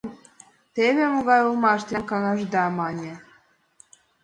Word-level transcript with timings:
—Теве 0.75 1.03
могай 1.13 1.41
улмаш 1.47 1.81
тендан 1.87 2.07
каҥашда,— 2.09 2.63
мане. 2.77 3.13